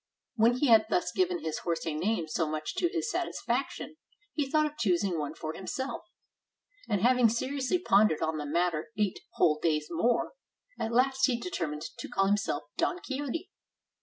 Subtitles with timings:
[0.35, 3.97] When he had thus given his horse a name so much to his satisfaction,
[4.33, 6.01] he thought of choosing one for himself;
[6.89, 10.33] and having seriously pondered on the matter eight whole days more,
[10.79, 13.51] at last he determined to call himself Don Quixote.